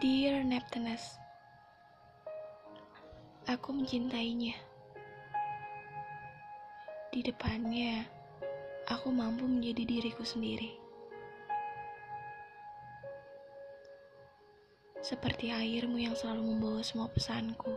[0.00, 1.20] Dear Neptunus,
[3.44, 4.56] aku mencintainya.
[7.12, 8.08] Di depannya,
[8.88, 10.72] aku mampu menjadi diriku sendiri.
[15.04, 17.76] Seperti airmu yang selalu membawa semua pesanku.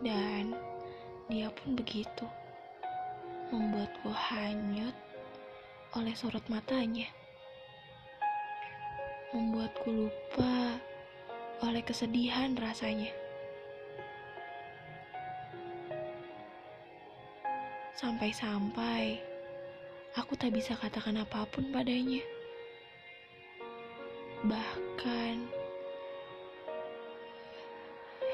[0.00, 0.56] Dan
[1.28, 2.24] dia pun begitu,
[3.52, 5.11] membuatku hanyut
[5.92, 7.04] oleh sorot matanya,
[9.36, 10.80] membuatku lupa
[11.60, 13.12] oleh kesedihan rasanya.
[17.92, 19.20] Sampai-sampai
[20.16, 22.24] aku tak bisa katakan apa pun padanya.
[24.48, 25.36] Bahkan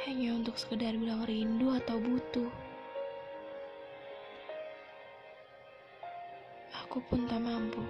[0.06, 2.67] hanya untuk sekedar bilang rindu atau butuh.
[6.88, 7.84] Aku pun tak mampu.